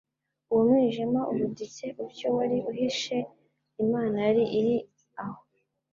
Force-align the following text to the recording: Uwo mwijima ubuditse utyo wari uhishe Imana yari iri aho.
Uwo 0.51 0.61
mwijima 0.69 1.19
ubuditse 1.31 1.85
utyo 2.05 2.27
wari 2.35 2.57
uhishe 2.71 3.17
Imana 3.83 4.17
yari 4.27 4.43
iri 4.59 4.75
aho. 5.23 5.41